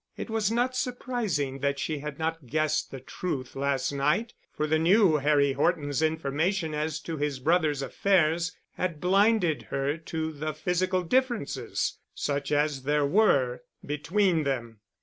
It 0.17 0.31
was 0.31 0.51
not 0.51 0.75
surprising 0.75 1.59
that 1.59 1.77
she 1.77 1.99
had 1.99 2.17
not 2.17 2.47
guessed 2.47 2.89
the 2.89 2.99
truth 3.01 3.55
last 3.55 3.91
night, 3.91 4.33
for 4.51 4.65
the 4.65 4.79
new 4.79 5.17
Harry 5.17 5.53
Horton's 5.53 6.01
information 6.01 6.73
as 6.73 6.99
to 7.01 7.17
his 7.17 7.37
brother's 7.37 7.83
affairs 7.83 8.51
had 8.77 8.99
blinded 8.99 9.67
her 9.69 9.97
to 9.97 10.31
the 10.31 10.55
physical 10.55 11.03
differences 11.03 11.99
such 12.15 12.51
as 12.51 12.81
there 12.81 13.05
were, 13.05 13.61
between 13.85 14.41
them. 14.43 14.79